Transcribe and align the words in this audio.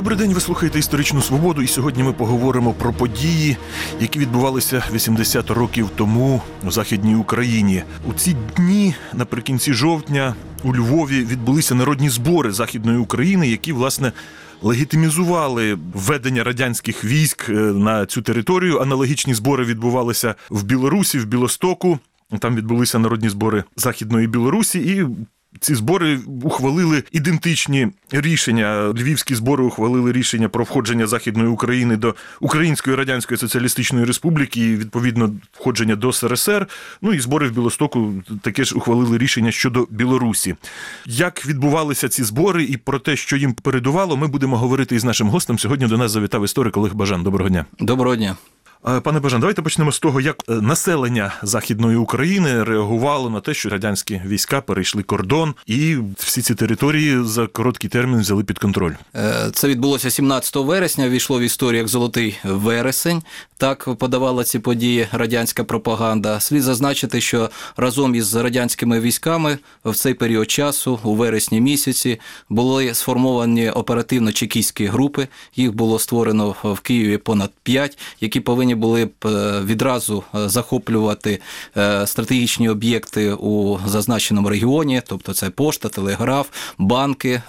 Добрий 0.00 0.18
день, 0.18 0.34
ви 0.34 0.40
слухаєте 0.40 0.78
історичну 0.78 1.22
свободу, 1.22 1.62
і 1.62 1.66
сьогодні 1.66 2.02
ми 2.02 2.12
поговоримо 2.12 2.72
про 2.72 2.92
події, 2.92 3.56
які 4.00 4.18
відбувалися 4.18 4.82
80 4.92 5.50
років 5.50 5.90
тому 5.96 6.42
у 6.66 6.70
Західній 6.70 7.14
Україні. 7.14 7.82
У 8.08 8.12
ці 8.12 8.36
дні, 8.56 8.94
наприкінці 9.12 9.72
жовтня, 9.72 10.34
у 10.64 10.74
Львові 10.74 11.24
відбулися 11.24 11.74
народні 11.74 12.10
збори 12.10 12.52
Західної 12.52 12.98
України, 12.98 13.48
які 13.48 13.72
власне. 13.72 14.12
Легітимізували 14.62 15.78
введення 15.94 16.44
радянських 16.44 17.04
військ 17.04 17.46
е, 17.48 17.52
на 17.52 18.06
цю 18.06 18.22
територію. 18.22 18.78
Аналогічні 18.78 19.34
збори 19.34 19.64
відбувалися 19.64 20.34
в 20.50 20.62
Білорусі, 20.62 21.18
в 21.18 21.26
Білостоку. 21.26 21.98
Там 22.38 22.56
відбулися 22.56 22.98
народні 22.98 23.28
збори 23.28 23.64
Західної 23.76 24.26
Білорусі, 24.26 24.78
і 24.78 25.06
ці 25.60 25.74
збори 25.74 26.18
ухвалили 26.42 27.02
ідентичні 27.12 27.88
рішення. 28.10 28.88
Львівські 28.88 29.34
збори 29.34 29.64
ухвалили 29.64 30.12
рішення 30.12 30.48
про 30.48 30.64
входження 30.64 31.06
Західної 31.06 31.48
України 31.48 31.96
до 31.96 32.14
Української 32.40 32.96
Радянської 32.96 33.38
Соціалістичної 33.38 34.04
Республіки 34.04 34.60
і 34.60 34.76
відповідно 34.76 35.34
входження 35.52 35.96
до 35.96 36.12
СРСР. 36.12 36.66
Ну 37.02 37.12
і 37.12 37.20
збори 37.20 37.48
в 37.48 37.52
Білостоку 37.52 38.12
таке 38.42 38.64
ж 38.64 38.74
ухвалили 38.74 39.18
рішення 39.18 39.50
щодо 39.50 39.86
Білорусі. 39.90 40.54
Як 41.06 41.46
відбувалися 41.46 42.08
ці 42.08 42.24
збори 42.24 42.64
і 42.64 42.76
про 42.76 42.98
те, 42.98 43.16
що 43.16 43.36
їм 43.36 43.54
передувало, 43.54 44.16
ми 44.16 44.26
будемо 44.26 44.58
говорити 44.58 44.94
із 44.96 45.04
нашим 45.04 45.28
гостем. 45.28 45.58
Сьогодні 45.58 45.86
до 45.86 45.98
нас 45.98 46.12
завітав 46.12 46.44
історик 46.44 46.76
Олег 46.76 46.94
Бажан. 46.94 47.22
Доброго 47.22 47.48
дня. 47.48 47.64
Доброго 47.80 48.16
дня. 48.16 48.36
Пане 48.82 49.20
Бажан, 49.20 49.40
давайте 49.40 49.62
почнемо 49.62 49.92
з 49.92 49.98
того, 49.98 50.20
як 50.20 50.36
е, 50.48 50.52
населення 50.52 51.32
Західної 51.42 51.96
України 51.96 52.64
реагувало 52.64 53.30
на 53.30 53.40
те, 53.40 53.54
що 53.54 53.68
радянські 53.68 54.22
війська 54.26 54.60
перейшли 54.60 55.02
кордон, 55.02 55.54
і 55.66 55.96
всі 56.18 56.42
ці 56.42 56.54
території 56.54 57.24
за 57.24 57.46
короткий 57.46 57.90
термін 57.90 58.20
взяли 58.20 58.44
під 58.44 58.58
контроль. 58.58 58.92
Е, 59.16 59.50
Це 59.52 59.68
відбулося 59.68 60.10
17 60.10 60.56
вересня. 60.56 61.08
Війшло 61.08 61.38
в 61.38 61.42
історію 61.42 61.78
як 61.78 61.88
золотий 61.88 62.38
вересень. 62.44 63.22
Так 63.56 63.88
подавала 63.98 64.44
ці 64.44 64.58
події 64.58 65.08
радянська 65.12 65.64
пропаганда. 65.64 66.40
Слід 66.40 66.62
зазначити, 66.62 67.20
що 67.20 67.50
разом 67.76 68.14
із 68.14 68.34
радянськими 68.34 69.00
військами 69.00 69.58
в 69.84 69.94
цей 69.94 70.14
період 70.14 70.50
часу, 70.50 70.98
у 71.02 71.14
вересні 71.14 71.60
місяці, 71.60 72.20
були 72.48 72.94
сформовані 72.94 73.70
оперативно-чекійські 73.70 74.86
групи. 74.86 75.28
Їх 75.56 75.74
було 75.74 75.98
створено 75.98 76.54
в 76.64 76.80
Києві 76.80 77.16
понад 77.16 77.50
п'ять, 77.62 77.98
які 78.20 78.40
повинні 78.40 78.69
були 78.74 79.04
б 79.04 79.26
е, 79.26 79.60
відразу 79.64 80.24
е, 80.34 80.48
захоплювати 80.48 81.40
е, 81.76 82.06
стратегічні 82.06 82.68
об'єкти 82.68 83.32
у 83.32 83.78
зазначеному 83.86 84.48
регіоні, 84.48 85.02
тобто 85.06 85.32
це 85.34 85.50
пошта, 85.50 85.88
телеграф, 85.88 86.48
банки. 86.78 87.42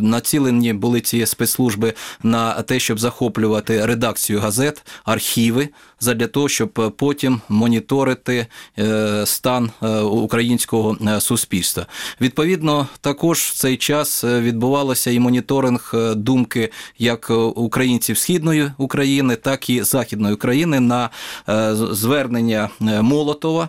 Націлені 0.00 0.72
були 0.72 1.00
ці 1.00 1.26
спецслужби 1.26 1.94
на 2.22 2.62
те, 2.62 2.78
щоб 2.78 2.98
захоплювати 2.98 3.86
редакцію 3.86 4.40
газет, 4.40 4.82
архіви, 5.04 5.68
задля 6.04 6.26
того, 6.26 6.48
щоб 6.48 6.94
потім 6.96 7.40
моніторити 7.48 8.46
е, 8.78 9.22
стан 9.26 9.70
е, 9.82 9.88
українського 10.00 10.96
е, 11.06 11.20
суспільства. 11.20 11.86
Відповідно, 12.20 12.86
також 13.00 13.38
в 13.38 13.54
цей 13.54 13.76
час 13.76 14.24
е, 14.24 14.40
відбувалося 14.40 15.10
і 15.10 15.18
моніторинг 15.18 15.90
е, 15.94 16.14
думки 16.14 16.70
як 16.98 17.30
е, 17.30 17.34
українців 17.34 18.18
східної 18.18 18.70
України, 18.78 19.36
так 19.36 19.70
і 19.70 19.82
західної 19.82 20.34
України 20.34 20.80
на 20.80 21.10
е, 21.48 21.74
звернення 21.74 22.68
е, 22.82 23.02
Молотова. 23.02 23.68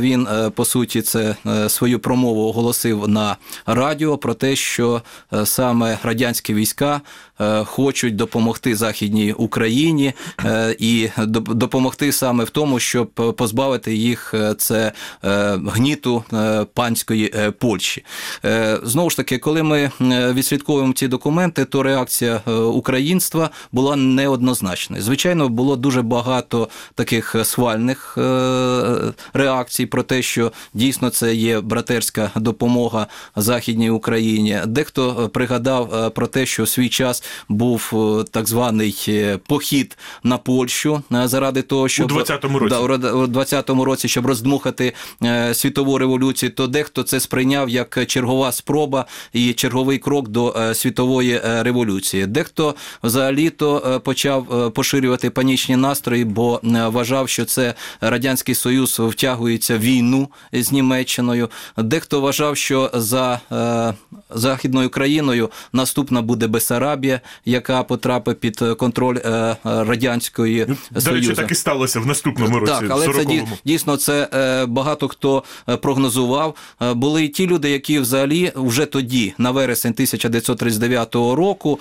Він 0.00 0.26
е, 0.26 0.50
по 0.50 0.64
суті 0.64 1.02
це 1.02 1.36
е, 1.46 1.68
свою 1.68 1.98
промову 1.98 2.48
оголосив 2.48 3.08
на 3.08 3.36
радіо 3.66 4.18
про 4.18 4.34
те, 4.34 4.56
що 4.56 5.02
е, 5.32 5.46
саме 5.46 5.98
радянські 6.02 6.54
війська 6.54 7.00
е, 7.40 7.64
хочуть 7.64 8.16
допомогти 8.16 8.76
Західній 8.76 9.32
Україні 9.32 10.12
е, 10.44 10.76
і 10.78 11.08
доп- 11.18 11.54
допомогти 11.62 12.12
саме 12.12 12.44
в 12.44 12.50
тому, 12.50 12.78
щоб 12.80 13.08
позбавити 13.36 13.94
їх 13.94 14.34
е, 14.34 14.54
це 14.54 14.92
е, 15.24 15.58
гніту 15.66 16.24
е, 16.32 16.66
панської 16.74 17.32
е, 17.34 17.50
Польщі. 17.50 18.04
Е, 18.44 18.78
Знову 18.82 19.10
ж 19.10 19.16
таки, 19.16 19.38
коли 19.38 19.62
ми 19.62 19.90
е, 20.00 20.32
відслідковуємо 20.32 20.92
ці 20.92 21.08
документи, 21.08 21.64
то 21.64 21.82
реакція 21.82 22.40
е, 22.48 22.52
українства 22.52 23.50
була 23.72 23.96
неоднозначною. 23.96 25.02
Звичайно, 25.02 25.48
було 25.48 25.76
дуже 25.76 26.02
багато 26.02 26.68
таких 26.94 27.36
свальних 27.44 28.18
е, 28.18 29.12
реакцій 29.32 29.86
про 29.86 30.02
те, 30.02 30.22
що 30.22 30.52
дійсно 30.74 31.10
це 31.10 31.34
є 31.34 31.60
братерська 31.60 32.30
допомога 32.36 33.06
Західній 33.36 33.90
Україні. 33.90 34.58
Дехто 34.66 35.24
е, 35.24 35.28
пригадав 35.28 35.94
е, 35.94 36.10
про 36.10 36.26
те, 36.26 36.46
що 36.46 36.62
в 36.62 36.68
свій 36.68 36.88
час 36.88 37.22
був 37.48 37.90
е, 37.92 38.24
так 38.30 38.48
званий 38.48 39.04
е, 39.08 39.38
похід 39.48 39.98
на 40.22 40.38
Польщу 40.38 41.02
е, 41.12 41.28
заради 41.42 41.62
того, 41.62 41.88
щоб 41.88 42.12
20-му 42.12 42.58
році. 42.58 42.74
Да, 42.74 43.12
у 43.12 43.26
20-му 43.26 43.84
році, 43.84 44.08
щоб 44.08 44.26
роздмухати 44.26 44.92
е, 45.22 45.54
світову 45.54 45.98
революцію, 45.98 46.50
то 46.50 46.66
дехто 46.66 47.02
це 47.02 47.20
сприйняв 47.20 47.68
як 47.68 48.06
чергова 48.06 48.52
спроба 48.52 49.06
і 49.32 49.52
черговий 49.52 49.98
крок 49.98 50.28
до 50.28 50.54
е, 50.58 50.74
світової 50.74 51.40
е, 51.44 51.62
революції. 51.62 52.26
Дехто 52.26 52.74
взагалі 53.02 53.50
то 53.50 54.00
почав 54.04 54.72
поширювати 54.74 55.30
панічні 55.30 55.76
настрої, 55.76 56.24
бо 56.24 56.60
вважав, 56.62 57.28
що 57.28 57.44
це 57.44 57.74
радянський 58.00 58.54
союз 58.54 58.98
втягується 58.98 59.76
в 59.76 59.80
війну 59.80 60.28
з 60.52 60.72
Німеччиною. 60.72 61.50
Дехто 61.76 62.20
вважав, 62.20 62.56
що 62.56 62.90
за 62.94 63.40
е, 63.52 63.94
західною 64.30 64.90
країною 64.90 65.50
наступна 65.72 66.22
буде 66.22 66.46
Бесарабія, 66.46 67.20
яка 67.44 67.82
потрапить 67.82 68.40
під 68.40 68.58
контроль 68.78 69.16
е, 69.16 69.56
радянської 69.64 70.66
До 70.90 71.31
союзу. 71.34 71.42
так 71.42 71.52
і 71.52 71.54
сталося 71.54 72.00
в 72.00 72.06
наступному 72.06 72.58
році. 72.58 72.72
Так, 72.80 72.90
але 72.90 73.06
це 73.06 73.12
40-му. 73.12 73.32
ді- 73.32 73.46
дійсно 73.64 73.96
це 73.96 74.28
е, 74.34 74.66
багато 74.66 75.08
хто 75.08 75.44
е, 75.68 75.76
прогнозував. 75.76 76.54
Е, 76.82 76.94
Були 76.94 77.24
і 77.24 77.28
ті 77.28 77.46
люди, 77.46 77.70
які 77.70 77.98
взагалі 77.98 78.52
вже 78.56 78.86
тоді, 78.86 79.34
на 79.38 79.50
вересень 79.50 79.92
1939 79.92 81.14
року, 81.14 81.78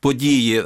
події 0.00 0.62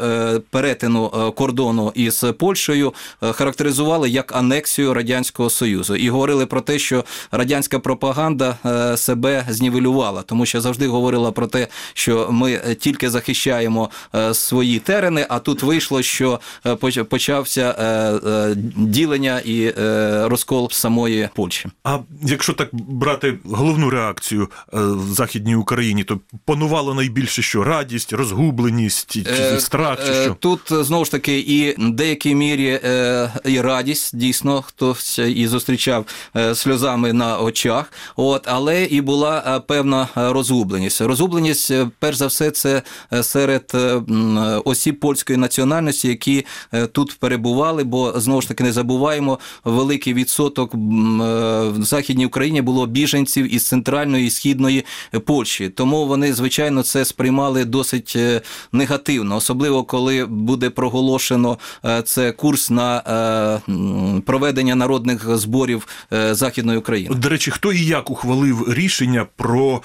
перетину 0.50 1.32
кордону 1.36 1.92
із 1.94 2.24
Польщею 2.38 2.94
характеризували 3.20 4.10
як 4.10 4.36
анексію 4.36 4.94
радянського 4.94 5.50
союзу 5.50 5.96
і 5.96 6.08
говорили 6.08 6.46
про 6.46 6.60
те, 6.60 6.78
що 6.78 7.04
радянська 7.32 7.78
пропаганда 7.78 8.56
себе 8.96 9.46
знівелювала, 9.48 10.22
тому 10.22 10.46
що 10.46 10.60
завжди 10.60 10.86
говорила 10.88 11.32
про 11.32 11.46
те, 11.46 11.68
що 11.94 12.28
ми 12.30 12.76
тільки 12.80 13.10
захищаємо 13.10 13.90
свої 14.32 14.78
терени, 14.78 15.26
а 15.28 15.38
тут 15.38 15.62
вийшло, 15.62 16.02
що 16.02 16.40
почався 17.08 17.74
ділення 18.76 19.41
і 19.44 19.72
е, 19.78 20.28
розкол 20.28 20.70
самої 20.70 21.28
Польщі. 21.34 21.69
А 21.84 21.98
якщо 22.22 22.52
так 22.52 22.69
брати 22.72 23.38
головну 23.44 23.91
реакцію 23.91 24.42
е, 24.42 24.78
в 24.80 25.12
Західній 25.12 25.54
Україні, 25.54 26.04
то 26.04 26.20
панувало 26.44 26.94
найбільше 26.94 27.42
що 27.42 27.64
радість, 27.64 28.12
розгубленість, 28.12 29.12
чи 29.12 29.25
Е, 29.30 29.60
страх, 29.60 29.98
чи 30.06 30.12
е, 30.12 30.25
що? 30.25 30.36
Тут 30.41 30.72
е, 30.72 30.84
знову 30.84 31.04
ж 31.04 31.10
таки 31.10 31.38
і 31.38 31.75
в 31.78 31.91
деякій 31.91 32.34
мірі 32.34 32.80
е, 32.84 33.30
і 33.44 33.60
радість, 33.60 34.16
дійсно, 34.16 34.62
хтось 34.62 35.19
і 35.19 35.46
зустрічав 35.46 36.06
е, 36.36 36.54
сльозами 36.54 37.12
на 37.12 37.38
очах. 37.38 37.92
От, 38.16 38.42
але 38.48 38.84
і 38.84 39.00
була 39.00 39.44
е, 39.46 39.60
певна 39.60 40.08
е, 40.16 40.32
розгубленість. 40.32 41.00
Розгубленість, 41.00 41.70
е, 41.70 41.91
перш 41.98 42.16
за 42.16 42.26
все, 42.26 42.50
це 42.50 42.82
е, 43.12 43.22
серед 43.22 43.70
е, 43.75 43.78
е, 43.78 44.02
осіб 44.64 45.00
польської 45.00 45.38
національності, 45.38 46.08
які 46.08 46.46
е, 46.72 46.86
тут 46.86 47.16
перебували, 47.20 47.84
бо 47.84 48.03
знову 48.16 48.41
ж 48.41 48.48
таки 48.48 48.65
не 48.65 48.72
забуваємо, 48.72 49.38
великий 49.65 50.15
відсоток 50.15 50.75
е, 50.75 50.78
в 51.69 51.82
Західній 51.82 52.26
Україні 52.26 52.62
було 52.62 52.87
біженців 52.87 53.54
із 53.54 53.66
центральної 53.66 54.26
і 54.26 54.31
східної 54.31 54.84
Польщі. 55.26 55.69
Тому 55.69 56.06
вони, 56.06 56.34
звичайно, 56.34 56.82
це 56.82 57.05
сприймали 57.05 57.64
досить 57.64 58.12
е, 58.17 58.40
негативно, 58.73 59.37
особливо 59.37 59.84
коли 59.84 60.26
буде 60.26 60.70
проголошено 60.70 61.58
е, 61.84 62.02
це 62.02 62.32
курс 62.32 62.70
на 62.70 62.84
проведення 64.26 64.75
народних 64.75 65.37
зборів 65.37 65.87
Західної 66.31 66.78
України. 66.78 67.14
До 67.14 67.28
речі, 67.28 67.50
хто 67.50 67.73
і 67.73 67.84
як 67.84 68.11
ухвалив 68.11 68.73
рішення 68.73 69.26
про 69.37 69.82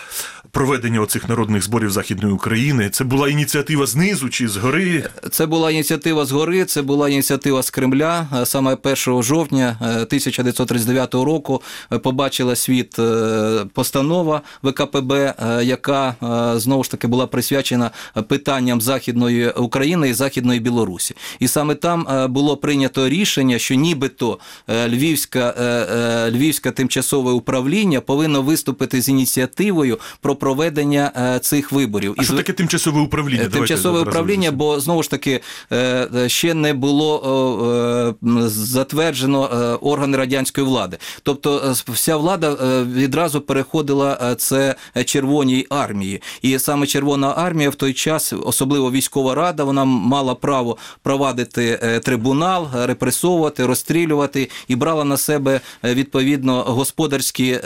проведення 0.52 1.02
оцих 1.02 1.30
народних 1.30 1.64
зборів 1.64 1.92
Західної 1.92 2.34
України? 2.34 2.90
Це 2.90 3.04
була 3.04 3.30
ініціатива 3.30 3.86
знизу 3.86 4.30
чи 4.30 4.48
згори? 4.48 5.10
Це 5.32 5.46
була 5.46 5.72
ініціатива 5.72 6.26
згори, 6.26 6.66
це 6.66 6.82
була 6.82 7.10
ініціатива 7.10 7.64
з 7.64 7.70
Кремля. 7.70 8.09
Яка 8.10 8.42
е, 8.42 8.46
саме 8.46 8.78
1 9.08 9.24
жовтня 9.24 9.78
е, 9.82 9.86
1939 9.86 11.14
року 11.14 11.62
е, 11.94 11.98
побачила 11.98 12.56
світ 12.56 13.00
е, 13.00 13.66
постанова 13.74 14.42
ВКПБ, 14.64 15.14
е, 15.14 15.34
яка 15.64 16.16
е, 16.56 16.60
знову 16.60 16.84
ж 16.84 16.92
таки 16.92 17.08
була 17.08 17.28
присвячена 17.28 17.92
питанням 18.28 18.82
Західної 18.82 19.50
України 19.50 20.10
і 20.10 20.14
Західної 20.14 20.60
Білорусі. 20.60 21.16
І 21.40 21.48
саме 21.48 21.76
там 21.76 22.08
е, 22.08 22.28
було 22.28 22.58
прийнято 22.58 23.10
рішення, 23.10 23.60
що 23.60 23.76
нібито 23.76 24.40
е, 24.68 24.88
Львівська, 24.88 25.54
е, 25.60 25.64
е, 25.64 26.32
Львівське 26.32 26.72
тимчасове 26.72 27.32
управління 27.32 28.02
повинно 28.02 28.42
виступити 28.42 29.02
з 29.02 29.10
ініціативою 29.10 30.00
про 30.22 30.36
проведення 30.36 31.12
е, 31.36 31.40
цих 31.40 31.72
виборів. 31.72 32.16
А 32.18 32.22
І 32.22 32.26
що 32.26 32.34
таке 32.36 32.54
тимчасове 32.54 33.02
управління? 33.02 33.50
Тимчасове 33.50 34.00
управління, 34.00 34.52
бо 34.52 34.80
знову 34.80 35.04
ж 35.04 35.10
таки 35.10 35.42
е, 35.72 36.08
е, 36.16 36.30
ще 36.30 36.54
не 36.54 36.74
було 36.74 37.10
е, 37.20 37.60
е, 37.66 37.99
затверджено 38.48 39.50
е, 39.54 39.56
органи 39.88 40.18
радянської 40.18 40.68
влади. 40.68 40.98
Тобто 41.24 41.76
е, 41.88 41.92
вся 41.92 42.18
влада 42.18 42.52
е, 42.52 42.84
відразу 42.84 43.42
переходила 43.42 44.36
це 44.36 44.76
Червоній 45.06 45.66
армії, 45.70 46.22
і 46.42 46.60
саме 46.60 46.88
Червона 46.88 47.34
армія 47.38 47.70
в 47.70 47.76
той 47.76 47.94
час, 47.94 48.34
особливо 48.44 48.92
військова 48.92 49.36
рада, 49.36 49.64
вона 49.64 49.86
мала 49.86 50.36
право 50.36 50.78
провадити 51.04 52.00
трибунал, 52.04 52.68
репресовувати, 52.74 53.66
розстрілювати 53.66 54.50
і 54.68 54.76
брала 54.76 55.04
на 55.04 55.18
себе 55.18 55.62
відповідно 55.84 56.64
господарські 56.64 57.60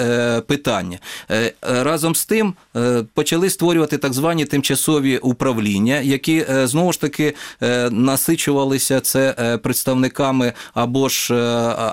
питання. 0.47 0.99
Разом 1.61 2.15
з 2.15 2.25
тим 2.25 2.53
почали 3.13 3.49
створювати 3.49 3.97
так 3.97 4.13
звані 4.13 4.45
тимчасові 4.45 5.17
управління, 5.17 5.99
які 5.99 6.45
знову 6.63 6.93
ж 6.93 7.01
таки 7.01 7.33
насичувалися 7.91 8.99
це 8.99 9.35
е, 9.39 9.57
представниками 10.23 10.53
або 10.73 11.09
ж 11.09 11.33
е, 11.33 11.37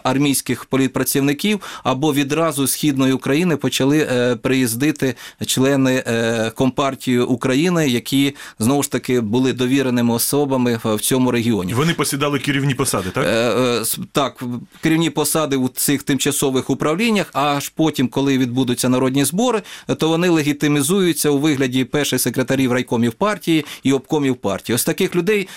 армійських 0.02 0.64
політпрацівників, 0.64 1.60
або 1.84 2.12
відразу 2.12 2.66
з 2.66 2.72
східної 2.72 3.12
України 3.12 3.56
почали 3.56 3.98
е, 3.98 4.36
приїздити 4.36 5.14
члени 5.46 6.02
е, 6.06 6.52
Компартії 6.54 7.20
України, 7.20 7.88
які 7.88 8.34
знову 8.58 8.82
ж 8.82 8.90
таки 8.90 9.20
були 9.20 9.52
довіреними 9.52 10.14
особами 10.14 10.80
в 10.84 11.00
цьому 11.00 11.30
регіоні. 11.30 11.74
Вони 11.74 11.94
посідали 11.94 12.38
керівні 12.38 12.74
посади, 12.74 13.10
так? 13.10 13.26
Так, 14.12 14.42
керівні 14.80 15.10
посади 15.10 15.56
у 15.56 15.68
цих 15.68 16.02
тимчасових 16.02 16.70
управліннях, 16.70 17.30
а 17.32 17.42
аж 17.42 17.68
потім, 17.68 18.08
коли 18.08 18.38
відбудуться 18.38 18.88
народні 18.88 19.24
збори, 19.24 19.62
то 19.98 20.08
вони 20.08 20.28
легітимізуються 20.28 21.30
у 21.30 21.38
вигляді 21.38 21.84
перших 21.84 22.20
секретарів 22.20 22.72
райкомів 22.72 23.12
партії 23.12 23.64
і 23.82 23.92
обкомів 23.92 24.36
партії. 24.36 24.74
Ось 24.74 24.84
таких 24.84 25.14
людей 25.16 25.48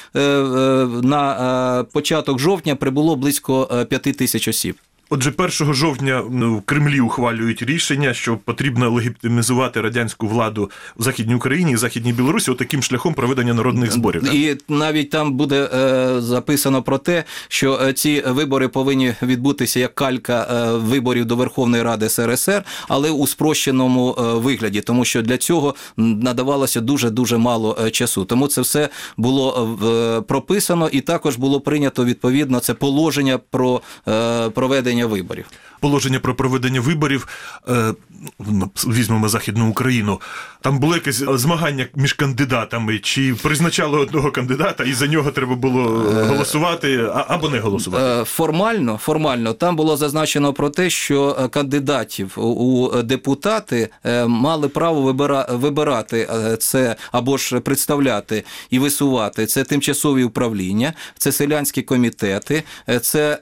на 1.04 1.86
початок 1.92 2.40
жовтня 2.40 2.63
прибуло 2.80 3.16
близько 3.16 3.68
е, 3.72 3.86
п'яти 3.86 4.14
тисяч 4.14 4.48
осіб. 4.48 4.76
Отже, 5.10 5.34
1 5.38 5.74
жовтня 5.74 6.22
в 6.22 6.62
Кремлі 6.66 7.00
ухвалюють 7.00 7.62
рішення, 7.62 8.14
що 8.14 8.38
потрібно 8.38 8.92
легітимізувати 8.92 9.82
радянську 9.82 10.28
владу 10.28 10.72
в 10.98 11.04
Західній 11.04 11.36
Україні 11.36 11.72
і 11.72 11.76
Західній 11.76 12.14
Білорусі 12.14 12.52
отаким 12.52 12.84
шляхом 12.84 13.14
проведення 13.14 13.54
народних 13.54 13.92
зборів. 13.92 14.34
І 14.34 14.58
навіть 14.70 15.10
там 15.10 15.32
буде 15.34 15.70
е, 15.74 16.22
записано 16.22 16.84
про 16.84 16.98
те, 16.98 17.24
що 17.48 17.80
е, 17.84 17.94
ці 17.94 18.24
вибори 18.28 18.68
повинні 18.68 19.14
відбутися 19.22 19.80
як 19.80 19.96
калька 19.96 20.48
е, 20.52 20.78
виборів 20.78 21.26
до 21.26 21.36
Верховної 21.36 21.84
Ради 21.84 22.10
СРСР, 22.10 22.64
але 22.88 23.10
у 23.10 23.28
спрощеному 23.28 24.16
е, 24.20 24.22
вигляді, 24.22 24.82
тому 24.82 25.06
що 25.06 25.22
для 25.22 25.38
цього 25.38 25.76
надавалося 25.98 26.82
дуже 26.82 27.10
дуже 27.10 27.38
мало 27.38 27.78
е, 27.86 27.92
часу. 27.92 28.26
Тому 28.26 28.48
це 28.48 28.62
все 28.62 28.90
було 29.18 29.78
е, 29.84 30.22
прописано, 30.22 30.90
і 30.92 31.02
також 31.02 31.36
було 31.36 31.62
прийнято 31.62 32.06
відповідно 32.06 32.60
це 32.60 32.74
положення 32.74 33.38
про 33.38 33.82
е, 34.08 34.50
проведення 34.94 35.06
виборів. 35.06 35.46
Положення 35.84 36.20
про 36.20 36.36
проведення 36.36 36.82
виборів. 36.82 37.28
Е, 37.70 37.94
ну, 38.40 38.70
візьмемо 38.88 39.30
Західну 39.30 39.70
Україну. 39.70 40.22
Там 40.62 40.80
було 40.80 40.94
якесь 40.96 41.24
змагання 41.34 41.88
між 41.96 42.14
кандидатами, 42.14 43.00
чи 43.00 43.36
призначали 43.44 44.00
одного 44.00 44.32
кандидата, 44.32 44.84
і 44.84 44.94
за 44.94 45.08
нього 45.08 45.32
треба 45.32 45.56
було 45.56 46.06
Е, 46.20 46.24
голосувати 46.24 47.10
або 47.28 47.50
не 47.50 47.60
голосувати. 47.60 48.06
Е, 48.22 48.24
Формально, 48.24 48.98
формально 48.98 49.54
там 49.54 49.76
було 49.76 49.98
зазначено 49.98 50.54
про 50.54 50.70
те, 50.70 50.90
що 50.90 51.50
кандидатів 51.52 52.40
у- 52.40 53.02
депутати 53.04 53.90
мали 54.28 54.68
право 54.70 55.12
вибира- 55.14 55.56
вибирати 55.58 56.30
це 56.60 56.96
або 57.12 57.38
ж 57.38 57.60
представляти 57.60 58.44
і 58.70 58.80
висувати 58.80 59.46
це 59.46 59.64
тимчасові 59.64 60.24
управління, 60.24 60.94
це 61.18 61.32
селянські 61.32 61.82
комітети, 61.82 62.64
це 63.02 63.40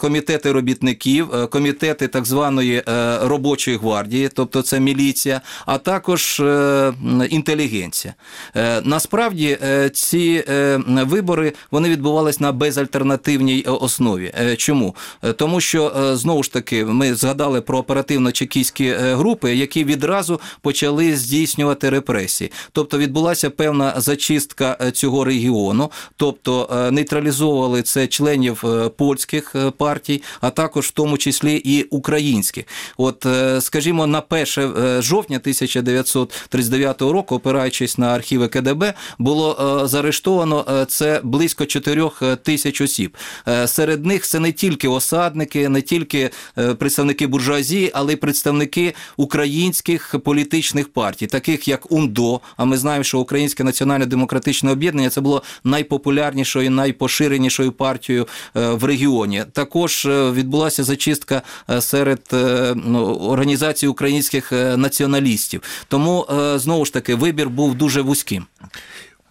комітети 0.00 0.52
робітників, 0.52 1.34
е, 1.34 1.46
комітети 1.60 2.08
так 2.08 2.24
званої 2.24 2.82
е, 2.88 3.18
робочої 3.22 3.76
гвардії, 3.76 4.28
тобто 4.34 4.62
це 4.62 4.80
міліція, 4.80 5.40
а 5.66 5.78
також 5.78 6.40
е, 6.40 6.92
інтелігенція. 7.30 8.14
Е, 8.56 8.80
Насправді 8.84 9.58
ці 9.92 10.44
вибори 10.86 11.52
вони 11.70 11.88
відбувались 11.88 12.40
на 12.40 12.52
безальтернативній 12.52 13.62
основі. 13.62 14.32
Чому? 14.56 14.94
Тому 15.36 15.60
що 15.60 15.92
знову 16.16 16.42
ж 16.42 16.52
таки 16.52 16.84
ми 16.84 17.14
згадали 17.14 17.60
про 17.60 17.78
оперативно-чекійські 17.78 18.94
групи, 18.94 19.54
які 19.54 19.84
відразу 19.84 20.40
почали 20.60 21.16
здійснювати 21.16 21.90
репресії. 21.90 22.52
Тобто 22.72 22.98
відбулася 22.98 23.50
певна 23.50 23.94
зачистка 23.96 24.90
цього 24.92 25.24
регіону, 25.24 25.90
тобто 26.16 26.68
нейтралізовували 26.92 27.82
це 27.82 28.06
членів 28.06 28.64
польських 28.96 29.56
партій, 29.76 30.22
а 30.40 30.50
також 30.50 30.86
в 30.86 30.90
тому 30.90 31.18
числі 31.18 31.49
і 31.56 31.82
українських. 31.82 32.64
От, 32.96 33.26
е, 33.26 33.60
скажімо, 33.60 34.06
на 34.06 34.20
1 34.20 34.74
е, 34.78 35.02
жовтня 35.02 35.38
1939 35.38 37.02
року, 37.02 37.34
опираючись 37.34 37.98
на 37.98 38.06
архіви 38.06 38.48
КДБ, 38.48 38.94
було 39.18 39.80
е, 39.84 39.88
заарештовано 39.88 40.86
це 40.88 41.20
близько 41.24 41.66
4 41.66 42.10
тисяч 42.42 42.80
осіб. 42.80 43.16
Серед 43.66 44.06
них 44.06 44.24
це 44.24 44.40
не 44.40 44.52
тільки 44.52 44.88
осадники, 44.88 45.68
не 45.68 45.82
тільки 45.82 46.30
представники 46.78 47.26
буржуазії, 47.26 47.90
але 47.94 48.12
й 48.12 48.16
представники 48.16 48.94
українських 49.16 50.14
політичних 50.24 50.92
партій, 50.92 51.26
таких 51.26 51.68
як 51.68 51.92
УНДО. 51.92 52.40
А 52.56 52.64
ми 52.64 52.76
знаємо, 52.76 53.04
що 53.04 53.18
Українське 53.18 53.64
національно-демократичне 53.64 54.70
об'єднання 54.70 55.10
це 55.10 55.20
було 55.20 55.42
найпопулярнішою, 55.64 56.70
найпоширенішою 56.70 57.72
партією 57.72 58.26
в 58.54 58.84
регіоні. 58.84 59.44
Також 59.52 60.06
відбулася 60.10 60.84
зачистка 60.84 61.29
е, 61.32 61.42
серед 61.80 62.20
е, 62.32 62.74
ну, 62.76 63.04
організацій 63.14 63.86
українських 63.86 64.52
е, 64.52 64.76
націоналістів. 64.76 65.62
Тому 65.88 66.26
знову 66.56 66.84
ж 66.84 66.92
таки 66.92 67.14
вибір 67.14 67.48
був 67.50 67.74
дуже 67.74 68.00
вузьким. 68.00 68.46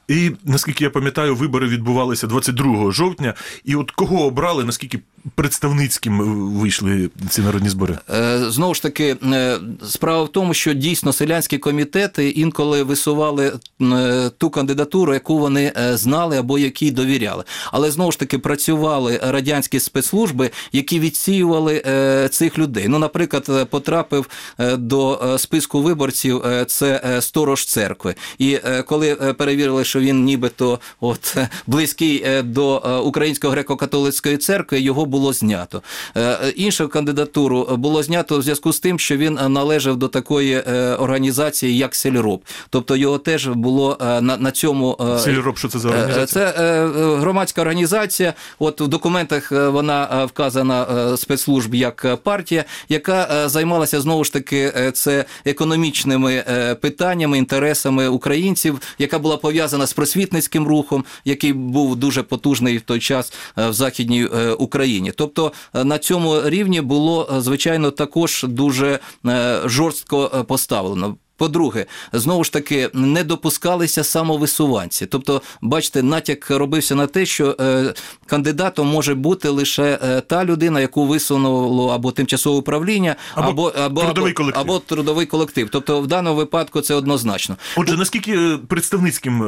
І 0.08 0.32
наскільки 0.44 0.84
я 0.84 0.90
пам'ятаю, 0.90 1.36
вибори 1.36 1.68
відбувалися 1.68 2.28
22 2.28 2.92
жовтня. 2.92 3.34
І 3.66 3.76
от 3.76 3.92
кого 3.92 4.26
обрали, 4.26 4.64
наскільки 4.64 5.00
представницьким 5.36 6.20
вийшли 6.54 7.10
ці 7.30 7.42
народні 7.42 7.70
збори? 7.70 7.98
Е, 8.10 8.40
Знову 8.50 8.74
ж 8.74 8.82
таки, 8.82 9.18
е, 9.24 9.58
справа 9.90 10.24
в 10.24 10.32
тому, 10.32 10.54
що 10.54 10.74
дійсно 10.74 11.14
селянські 11.14 11.58
комітети 11.58 12.30
інколи 12.30 12.84
висували 12.84 13.54
е, 13.82 14.30
ту 14.38 14.50
кандидатуру, 14.50 15.14
яку 15.14 15.40
вони 15.40 15.74
е, 15.78 15.98
знали 15.98 16.38
або 16.38 16.60
якій 16.60 16.92
довіряли. 16.92 17.44
Але 17.72 17.92
знову 17.92 18.12
ж 18.12 18.20
таки 18.20 18.38
працювали 18.38 19.20
радянські 19.24 19.80
спецслужби, 19.80 20.52
які 20.72 21.00
відсіювали 21.00 21.84
е, 21.86 22.30
цих 22.32 22.58
людей. 22.58 22.88
Ну, 22.88 23.00
наприклад, 23.00 23.46
е, 23.50 23.66
потрапив 23.66 24.30
е, 24.60 24.78
до 24.78 25.22
е, 25.34 25.38
списку 25.40 25.82
виборців 25.82 26.46
е, 26.46 26.66
це 26.66 27.02
е, 27.06 27.22
сторож 27.22 27.66
церкви. 27.66 28.16
І 28.38 28.60
е, 28.66 28.84
коли 28.84 29.18
е, 29.22 29.34
перевірили, 29.34 29.84
що 29.84 30.00
він 30.00 30.24
нібито 30.24 30.80
от 31.00 31.34
е, 31.38 31.50
близький 31.68 32.24
е, 32.26 32.42
до 32.44 32.82
е, 32.86 32.96
Української 32.96 33.54
греко-католицької 33.54 34.38
церкви, 34.38 34.80
його 34.80 35.06
було 35.10 35.34
знято. 35.34 35.82
Е, 36.18 36.54
Іншу 36.56 36.88
кандидатуру 36.88 37.78
було 37.78 38.04
знято 38.04 38.38
в 38.38 38.42
зв'язку 38.42 38.74
з 38.74 38.80
тим, 38.80 39.00
що 39.00 39.18
він 39.18 39.34
належав 39.34 39.98
до 39.98 40.08
такої 40.08 40.64
е, 40.68 40.96
організації, 40.96 41.78
як 41.78 41.96
Сельроб. 41.96 42.42
Тобто 42.70 42.96
його 42.96 43.18
теж 43.18 43.48
було 43.48 43.98
е, 44.02 44.22
на, 44.22 44.38
на 44.38 44.52
цьому 44.52 45.18
Сільроб, 45.24 45.58
що 45.58 45.68
це 45.68 45.80
за 45.80 45.90
організація? 45.90 46.52
Це 46.52 46.88
громадська 47.20 47.62
організація. 47.62 48.34
От 48.60 48.82
в 48.82 48.88
документах 48.88 49.52
вона 49.52 50.26
вказана 50.26 51.18
спецслужб 51.18 51.76
як 51.76 52.18
партія, 52.24 52.66
яка 52.90 53.50
займалася 53.50 54.02
знову 54.02 54.24
ж 54.24 54.34
таки 54.34 54.92
це 54.94 55.26
економічними 55.46 56.44
питаннями, 56.82 57.38
інтересами 57.38 58.08
українців, 58.08 58.82
яка 59.00 59.20
була 59.20 59.38
пов'язана 59.38 59.88
з 59.88 59.94
просвітницьким 59.94 60.68
рухом, 60.68 61.06
який 61.26 61.54
був 61.54 61.96
дуже 61.96 62.24
потужний 62.24 62.78
в 62.78 62.82
той 62.82 63.00
час 63.00 63.34
в 63.56 63.74
західній 63.74 64.24
е, 64.26 64.52
Україні. 65.00 65.12
Тобто 65.16 65.52
е, 65.76 65.84
на 65.84 65.98
цьому 65.98 66.42
рівні 66.50 66.82
було 66.82 67.30
е, 67.32 67.42
звичайно 67.42 67.92
також 67.92 68.46
дуже 68.50 69.00
е, 69.26 69.60
жорстко 69.66 70.46
поставлено. 70.48 71.16
По-друге, 71.40 71.86
знову 72.14 72.44
ж 72.44 72.54
таки, 72.54 72.90
не 72.94 73.24
допускалися 73.24 74.04
самовисуванці. 74.04 75.06
Тобто, 75.06 75.42
бачите, 75.62 76.04
натяк 76.04 76.50
робився 76.52 76.96
на 76.96 77.08
те, 77.08 77.26
що 77.26 77.56
е, 77.62 77.94
кандидатом 78.26 78.88
може 78.88 79.16
бути 79.16 79.50
лише 79.50 80.00
е, 80.04 80.22
та 80.22 80.46
людина, 80.46 80.82
яку 80.82 81.06
висунуло 81.06 81.90
або 81.90 82.12
тимчасове 82.12 82.60
управління, 82.60 83.16
Або 83.34 83.50
або, 83.50 83.68
або, 83.68 84.02
трудовий 84.02 84.32
або, 84.32 84.38
колектив. 84.38 84.62
або 84.62 84.80
трудовий 84.80 85.26
колектив. 85.26 85.70
Тобто, 85.72 86.02
в 86.02 86.08
даному 86.08 86.36
випадку 86.36 86.82
це 86.82 86.94
однозначно. 86.96 87.56
Отже, 87.78 87.98
наскільки 87.98 88.32
е, 88.32 88.58
представницьким 88.68 89.40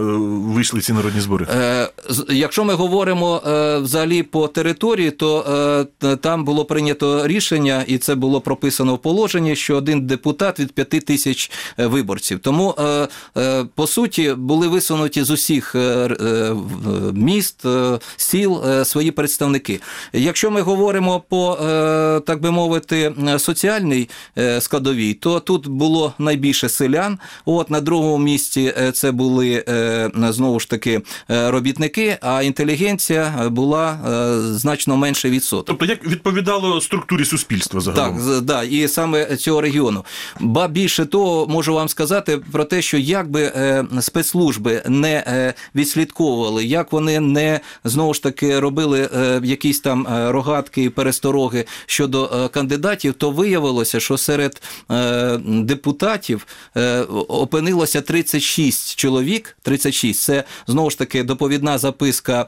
вийшли 0.53 0.81
ці 0.81 0.93
народні 0.93 1.21
збори? 1.21 1.47
Якщо 2.29 2.63
ми 2.63 2.73
говоримо 2.73 3.41
взагалі 3.81 4.23
по 4.23 4.47
території, 4.47 5.11
то 5.11 5.87
там 6.21 6.45
було 6.45 6.65
прийнято 6.65 7.27
рішення, 7.27 7.83
і 7.87 7.97
це 7.97 8.15
було 8.15 8.41
прописано 8.41 8.95
в 8.95 8.99
положенні, 8.99 9.55
що 9.55 9.75
один 9.77 10.07
депутат 10.07 10.59
від 10.59 10.71
п'яти 10.71 10.99
тисяч 10.99 11.51
виборців. 11.87 12.39
Тому 12.39 12.75
е, 12.79 13.07
е, 13.37 13.65
по 13.75 13.87
суті 13.87 14.33
були 14.33 14.67
висунуті 14.67 15.23
з 15.23 15.29
усіх 15.29 15.75
е, 15.75 15.79
е, 15.79 16.55
міст, 17.13 17.65
е, 17.65 17.99
сіл 18.17 18.61
е, 18.67 18.85
свої 18.85 19.11
представники. 19.11 19.81
Якщо 20.13 20.51
ми 20.51 20.61
говоримо 20.61 21.19
по 21.29 21.53
е, 21.53 22.19
так 22.19 22.41
би 22.41 22.51
мовити 22.51 23.13
е, 23.29 23.39
соціальній 23.39 24.09
е, 24.37 24.61
складовій, 24.61 25.13
то 25.13 25.39
тут 25.39 25.67
було 25.67 26.13
найбільше 26.19 26.69
селян. 26.69 27.19
От 27.45 27.69
на 27.69 27.81
другому 27.81 28.17
місці 28.17 28.73
е, 28.77 28.91
це 28.91 29.11
були 29.11 29.63
е, 29.67 30.11
знову 30.29 30.59
ж 30.59 30.69
таки 30.69 31.01
е, 31.31 31.51
робітники, 31.51 32.17
а 32.21 32.41
інтелігенція 32.41 33.39
е, 33.45 33.49
була 33.49 33.91
е, 33.91 34.41
значно 34.57 34.97
менше 34.97 35.29
відсоток. 35.29 35.65
Тобто, 35.67 35.85
як 35.85 36.07
відповідало 36.07 36.81
структурі 36.81 37.25
суспільства 37.25 37.81
загалом? 37.81 38.17
Так, 38.17 38.41
да, 38.41 38.63
і 38.63 38.87
саме 38.87 39.35
цього 39.35 39.61
регіону. 39.61 40.05
Ба 40.39 40.67
більше 40.67 41.05
того, 41.05 41.47
можу 41.47 41.70
вам 41.73 41.89
сказати 41.89 42.37
про 42.51 42.65
те, 42.65 42.81
що 42.81 42.97
якби 42.97 43.41
е, 43.41 43.85
спецслужби 44.01 44.83
не 44.87 45.23
е, 45.27 45.53
відслідковували, 45.75 46.65
як 46.65 46.91
вони 46.91 47.19
не 47.19 47.59
знову 47.83 48.13
ж 48.13 48.23
таки 48.23 48.59
робили 48.59 49.09
е, 49.15 49.41
якісь 49.43 49.79
там 49.79 50.07
рогатки 50.09 50.83
і 50.83 50.89
перестороги 50.89 51.65
щодо 51.85 52.49
кандидатів, 52.53 53.13
то 53.13 53.31
виявилося, 53.31 53.99
що 53.99 54.17
серед 54.17 54.61
депутатів 55.45 56.47
опинилося 57.27 58.01
36 58.01 58.95
чоловік. 58.95 59.57
36– 59.61 60.21
це 60.23 60.43
знову 60.67 60.89
ж 60.89 60.97
таки 60.97 61.23
доповідна 61.23 61.77
записка 61.77 62.47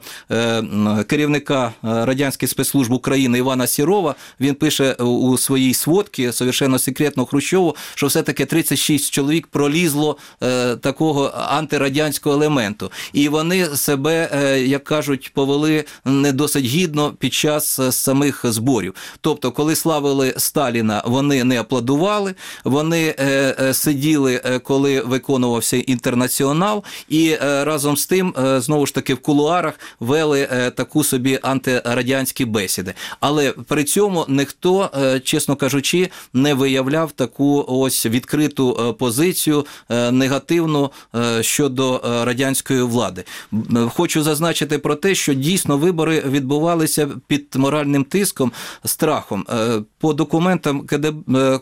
керівника 1.06 1.72
радянських 1.82 2.50
спецслужб 2.50 2.92
України 2.92 3.38
Івана 3.38 3.66
Сірова. 3.66 4.14
Він 4.40 4.54
пише 4.54 4.92
у 4.92 5.38
своїй 5.38 5.74
сводці 5.74 6.32
совершенно 6.32 6.78
секретно 6.78 7.26
Хрущову, 7.26 7.76
що 7.94 8.06
все-таки 8.06 8.46
36 8.46 9.13
чоловік 9.14 9.46
пролізло 9.46 10.16
е, 10.42 10.76
такого 10.76 11.32
антирадянського 11.34 12.36
елементу. 12.36 12.90
І 13.12 13.28
вони 13.28 13.66
себе, 13.66 14.28
е, 14.32 14.60
як 14.60 14.84
кажуть, 14.84 15.30
повели 15.34 15.84
не 16.04 16.32
досить 16.32 16.64
гідно 16.64 17.12
під 17.18 17.34
час 17.34 17.78
е, 17.78 17.92
самих 17.92 18.40
зборів. 18.44 18.94
Тобто, 19.20 19.52
коли 19.52 19.76
славили 19.76 20.34
Сталіна, 20.36 21.02
вони 21.06 21.44
не 21.44 21.60
аплодували, 21.60 22.34
вони 22.64 23.14
е, 23.18 23.56
е, 23.60 23.74
сиділи, 23.74 24.40
е, 24.44 24.58
коли 24.58 25.00
виконувався 25.00 25.76
інтернаціонал, 25.76 26.84
і 27.08 27.28
е, 27.28 27.64
разом 27.64 27.96
з 27.96 28.06
тим, 28.06 28.34
е, 28.38 28.60
знову 28.60 28.86
ж 28.86 28.94
таки, 28.94 29.14
в 29.14 29.18
кулуарах 29.18 29.74
вели 30.00 30.48
е, 30.52 30.70
таку 30.70 31.04
собі 31.04 31.38
антирадянські 31.42 32.44
бесіди. 32.44 32.94
Але 33.20 33.50
при 33.50 33.84
цьому 33.84 34.26
ніхто, 34.28 34.90
е, 35.02 35.20
чесно 35.20 35.56
кажучи, 35.56 36.10
не 36.32 36.54
виявляв 36.54 37.12
таку 37.12 37.64
ось 37.68 38.06
відкриту 38.06 38.76
е, 38.80 38.92
позицію 39.04 39.66
е, 39.90 40.10
негативну 40.10 40.90
е, 41.14 41.42
щодо 41.42 41.94
е, 41.94 42.24
радянської 42.24 42.82
влади. 42.82 43.24
Хочу 43.94 44.22
зазначити 44.22 44.78
про 44.78 44.94
те, 44.94 45.14
що 45.14 45.34
дійсно 45.34 45.78
вибори 45.78 46.22
відбувалися 46.26 47.08
під 47.26 47.54
моральним 47.56 48.04
тиском, 48.04 48.52
страхом. 48.84 49.46
По 49.98 50.12
документам 50.12 50.86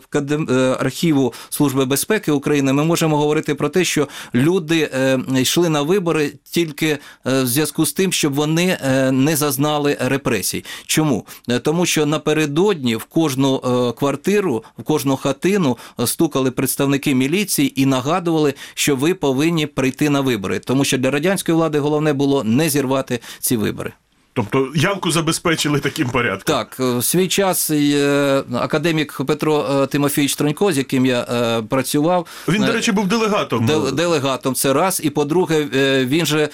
КДБ, 0.09 0.79
архіву 0.79 1.33
Служби 1.49 1.85
безпеки 1.85 2.31
України 2.31 2.73
ми 2.73 2.83
можемо 2.83 3.17
говорити 3.17 3.55
про 3.55 3.69
те, 3.69 3.83
що 3.83 4.07
люди 4.35 4.89
йшли 5.35 5.69
на 5.69 5.81
вибори 5.81 6.31
тільки 6.43 6.97
в 7.25 7.45
зв'язку 7.45 7.85
з 7.85 7.93
тим, 7.93 8.11
щоб 8.11 8.33
вони 8.33 8.77
не 9.11 9.35
зазнали 9.35 9.97
репресій. 9.99 10.63
Чому? 10.85 11.25
Тому 11.63 11.85
що 11.85 12.05
напередодні 12.05 12.95
в 12.95 13.03
кожну 13.03 13.59
квартиру, 13.99 14.63
в 14.79 14.83
кожну 14.83 15.17
хатину 15.17 15.77
стукали 16.05 16.51
представники 16.51 17.15
міліції 17.23 17.81
і 17.81 17.85
нагадували, 17.85 18.53
що 18.73 18.95
ви 18.95 19.13
повинні 19.13 19.67
прийти 19.67 20.09
на 20.09 20.21
вибори. 20.21 20.59
Тому 20.59 20.85
що 20.85 20.97
для 20.97 21.11
радянської 21.11 21.55
влади 21.55 21.79
головне 21.79 22.13
було 22.13 22.43
не 22.43 22.69
зірвати 22.69 23.19
ці 23.39 23.57
вибори. 23.57 23.93
Тобто 24.35 24.71
явку 24.75 25.11
забезпечили 25.11 25.79
таким 25.79 26.09
порядком. 26.09 26.55
Так, 26.55 26.77
е, 26.79 26.97
в 26.97 27.03
свій 27.03 27.27
час 27.27 27.69
е, 27.69 28.43
академік 28.53 29.21
Петро 29.27 29.65
е, 29.71 29.87
Тимофійович 29.87 30.35
Тронько, 30.35 30.71
з 30.71 30.77
яким 30.77 31.05
я 31.05 31.23
працював, 31.69 32.27
Він, 32.47 32.63
до 32.63 32.71
речі, 32.71 32.91
був 32.91 33.07
делегатом. 33.07 33.65
Делегатом 33.93 34.55
це 34.55 34.73
раз. 34.73 35.01
І 35.03 35.09
по-друге, 35.09 35.67
він 36.05 36.25
же 36.25 36.49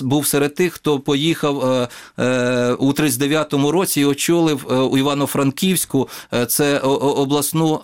був 0.00 0.26
серед 0.26 0.54
тих, 0.54 0.72
хто 0.72 1.00
поїхав 1.00 1.56
у 2.78 2.92
39-му 2.92 3.72
році 3.72 4.00
і 4.00 4.04
очолив 4.04 4.88
у 4.92 4.98
Івано-Франківську 4.98 6.08
це 6.48 6.78
обласну 6.78 7.80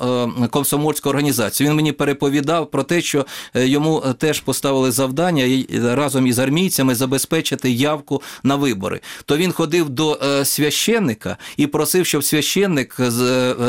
комсомольську 0.51 1.09
організацію. 1.09 1.69
Він 1.69 1.77
мені 1.77 1.93
переповідав 1.93 2.71
про 2.71 2.83
те, 2.83 3.03
що 3.03 3.27
йому 3.55 4.05
теж 4.19 4.41
поставили 4.41 4.91
завдання 4.91 5.65
разом 5.83 6.27
із 6.27 6.39
армійцями 6.39 6.95
забезпечити 6.95 7.71
явку 7.71 8.23
на 8.43 8.57
вибори. 8.57 9.01
То 9.35 9.39
він 9.39 9.53
ходив 9.53 9.89
до 9.89 10.19
е, 10.25 10.45
священника 10.45 11.37
і 11.57 11.67
просив, 11.67 12.07
щоб 12.07 12.25
священник 12.25 12.95
з- 12.99 13.21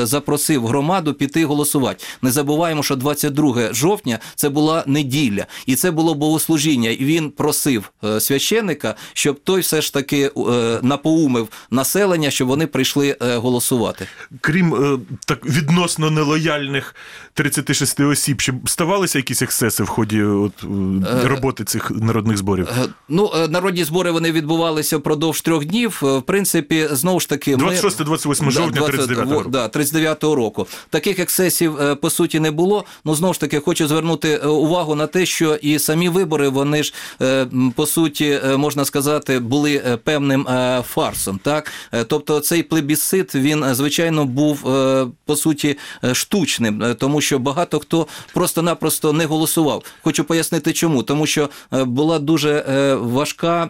е, 0.01 0.05
запросив 0.05 0.67
громаду 0.67 1.13
піти 1.13 1.45
голосувати. 1.45 2.03
Не 2.21 2.31
забуваємо, 2.31 2.83
що 2.83 2.95
22 2.95 3.73
жовтня 3.73 4.19
це 4.35 4.49
була 4.49 4.83
неділя, 4.87 5.45
і 5.65 5.75
це 5.75 5.91
було 5.91 6.13
богослужіння. 6.15 6.89
І 6.89 7.05
він 7.05 7.29
просив 7.29 7.91
е, 8.03 8.19
священника, 8.19 8.95
щоб 9.13 9.39
той 9.43 9.61
все 9.61 9.81
ж 9.81 9.93
таки 9.93 10.31
е, 10.37 10.41
напоумив 10.81 11.47
населення, 11.71 12.31
щоб 12.31 12.47
вони 12.47 12.67
прийшли 12.67 13.17
е, 13.21 13.35
голосувати. 13.37 14.07
Крім 14.41 14.73
е, 14.75 14.99
так 15.25 15.45
відносно 15.45 16.09
нелояльних 16.11 16.95
36 17.33 17.99
осіб, 17.99 18.41
чи 18.41 18.53
ставалися 18.65 19.19
якісь 19.19 19.41
ексцеси 19.41 19.83
в 19.83 19.87
ході 19.87 20.23
от, 20.23 20.63
е, 20.63 21.27
роботи 21.27 21.63
цих 21.63 21.91
народних 21.91 22.37
зборів? 22.37 22.67
Е, 22.83 22.85
Ну, 23.09 23.31
е, 23.35 23.47
народні 23.47 23.83
збори 23.83 24.11
вони 24.11 24.31
відбувалися 24.31 24.97
впродовж 24.97 25.41
трьох 25.41 25.54
днів. 25.63 26.01
Е, 26.03 26.17
В 26.17 26.21
принципі, 26.21 26.87
знову 26.91 27.19
ж 27.19 27.29
таки, 27.29 27.57
ми... 27.57 27.63
26-28 27.73 28.51
жовтня 28.51 28.81
39 28.81 29.25
во- 29.27 29.33
року. 29.33 29.49
Да, 29.49 29.67
39-го 29.67 30.35
року. 30.35 30.67
Таких 30.89 31.19
ексцесів 31.19 31.81
е, 31.81 31.95
по 31.95 32.09
суті 32.09 32.39
не 32.39 32.51
було. 32.51 32.85
Ну 33.05 33.15
знову 33.15 33.33
ж 33.33 33.39
таки, 33.39 33.59
хочу 33.59 33.87
звернути 33.87 34.39
е, 34.43 34.47
увагу 34.47 34.95
на 34.95 35.07
те, 35.07 35.25
що 35.25 35.55
і 35.55 35.79
самі 35.79 36.09
вибори 36.09 36.49
вони 36.49 36.83
ж 36.83 36.93
по 37.75 37.85
суті 37.85 38.39
можна 38.57 38.85
сказати 38.85 39.39
були 39.39 39.99
певним 40.03 40.47
фарсом. 40.87 41.39
Так, 41.43 41.71
тобто 42.07 42.39
цей 42.39 42.63
плебісцит 42.63 43.35
він 43.35 43.65
звичайно 43.75 44.25
був 44.25 44.59
по 45.25 45.35
суті 45.35 45.77
штучним, 46.13 46.95
тому 46.99 47.21
що 47.21 47.39
багато 47.39 47.79
хто 47.79 48.07
просто-напросто 48.33 49.13
не 49.13 49.25
голосував. 49.25 49.83
Хочу 50.03 50.23
пояснити, 50.23 50.73
чому 50.73 51.03
тому, 51.03 51.25
що 51.25 51.49
була 51.71 52.19
дуже 52.19 52.65
важка 53.01 53.69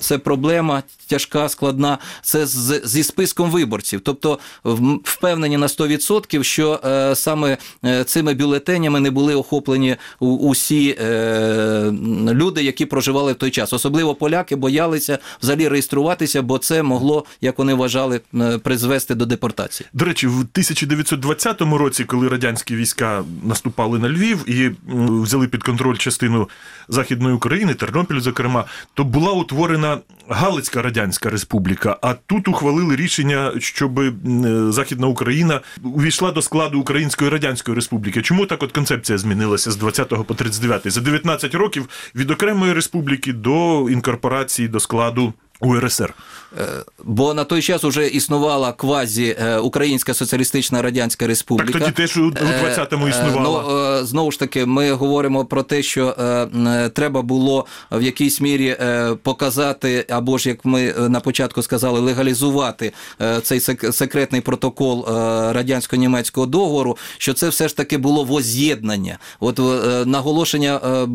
це 0.00 0.18
проблема, 0.18 0.82
тяжка, 1.06 1.48
складна. 1.48 1.98
Це 2.22 2.46
з, 2.46 2.82
зі 2.84 3.02
списком 3.02 3.50
виборців. 3.50 4.00
Тобто 4.00 4.38
впевнені 5.04 5.56
на 5.56 5.66
100%, 5.66 6.42
що 6.42 6.80
е, 6.84 7.16
саме 7.16 7.58
е, 7.84 8.04
цими 8.04 8.34
бюлетенями 8.34 9.00
не 9.00 9.10
були 9.10 9.34
охоплені 9.34 9.96
усі 10.20 10.96
е, 11.00 11.92
люди, 12.32 12.62
які 12.62 12.86
проживали 12.86 13.32
в 13.32 13.36
той 13.36 13.50
час. 13.50 13.72
Особливо 13.72 14.14
поляки 14.14 14.56
боялися 14.56 15.18
взагалі 15.42 15.68
реєструватися, 15.68 16.42
бо 16.42 16.58
це 16.58 16.82
могло, 16.82 17.24
як 17.40 17.58
вони 17.58 17.74
вважали, 17.74 18.20
е, 18.34 18.58
призвести 18.58 19.14
до 19.14 19.26
депортації. 19.26 19.88
До 19.92 20.04
речі, 20.04 20.26
в 20.26 20.38
1920 20.38 21.60
році, 21.60 22.04
коли 22.04 22.28
радянські 22.28 22.76
війська 22.76 23.24
наступали 23.42 23.98
на 23.98 24.08
Львів 24.08 24.50
і 24.50 24.70
взяли 25.22 25.48
під 25.48 25.62
контроль 25.62 25.96
частину 25.96 26.48
Західної 26.88 27.34
України, 27.34 27.74
Тернопіль, 27.74 28.20
зокрема, 28.20 28.64
то 28.94 29.04
була 29.04 29.32
утворена 29.32 29.98
Галицька 30.28 30.82
Радянська 30.88 31.30
Республіка. 31.30 31.96
А 32.02 32.14
тут 32.14 32.48
ухвалили 32.48 32.96
рішення, 32.96 33.52
щоб 33.58 34.00
е, 34.00 34.12
Західна 34.72 35.06
Україна 35.06 35.60
увійшла 35.82 36.32
до 36.32 36.42
складу 36.42 36.80
Української 36.80 37.30
Радянської 37.30 37.74
Республіки. 37.74 38.22
Чому 38.22 38.46
так 38.46 38.62
от 38.62 38.72
концепція 38.72 39.18
змінилася 39.18 39.70
з 39.70 39.76
20 39.76 40.08
по 40.26 40.34
39? 40.34 40.92
За 40.92 41.00
19 41.00 41.54
років 41.54 41.88
від 42.14 42.30
окремої 42.30 42.72
республіки 42.72 43.32
до 43.32 43.90
інкорпорації 43.90 44.68
до 44.68 44.80
складу 44.80 45.32
УРСР? 45.60 46.14
Бо 47.04 47.34
на 47.34 47.44
той 47.44 47.62
час 47.62 47.84
вже 47.84 48.06
існувала 48.08 48.72
квазі 48.72 49.36
е, 49.40 49.58
Українська 49.58 50.14
Соціалістична 50.14 50.82
Радянська 50.82 51.26
Республіка. 51.26 51.72
Так 51.72 51.82
тоді 51.82 51.92
теж 51.92 52.16
у 52.16 52.22
у 52.26 52.30
20-му 52.30 53.06
Е, 53.06 53.10
існувала. 53.10 53.64
Ну, 53.68 53.76
е, 54.00 54.04
знову 54.04 54.30
ж 54.32 54.38
таки, 54.38 54.66
ми 54.66 54.92
говоримо 54.92 55.44
про 55.44 55.62
те, 55.62 55.82
що 55.82 56.06
е, 56.08 56.88
треба 56.88 57.22
було 57.22 57.66
в 57.92 58.02
якійсь 58.02 58.40
мірі 58.40 58.76
е, 58.80 59.14
показати, 59.22 60.06
або 60.10 60.38
ж 60.38 60.48
як 60.48 60.64
ми 60.64 60.94
е, 60.98 61.08
на 61.08 61.20
початку 61.20 61.62
сказали, 61.62 62.00
легалізувати 62.00 62.92
е, 63.20 63.40
цей 63.40 63.58
сек- 63.58 63.92
секретний 63.92 64.40
протокол 64.40 65.06
е, 65.08 65.12
радянсько-німецького 65.52 66.46
договору, 66.46 66.96
що 67.18 67.34
це 67.34 67.48
все 67.48 67.68
ж 67.68 67.76
таки 67.76 67.98
було 67.98 68.24
воз'єднання. 68.24 69.18
От 69.40 69.58
е, 69.58 69.62
наголошення 70.06 70.80
е, 70.84 70.88
е, 70.88 71.00
е, 71.00 71.06